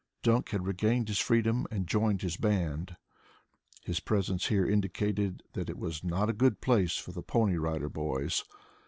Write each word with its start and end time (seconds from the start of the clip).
Dunk 0.23 0.49
had 0.49 0.65
regained 0.65 1.09
his 1.09 1.19
freedom 1.19 1.67
and 1.69 1.81
had 1.81 1.87
joined 1.87 2.23
his 2.23 2.35
band. 2.35 2.95
His 3.83 3.99
presence 3.99 4.47
here 4.47 4.67
indicated 4.67 5.43
that 5.53 5.69
it 5.69 5.77
was 5.77 6.03
not 6.03 6.27
a 6.27 6.33
good 6.33 6.59
place 6.59 6.95
for 6.97 7.11
the 7.11 7.21
Pony 7.21 7.57
Rider 7.57 7.87
Boys. 7.87 8.43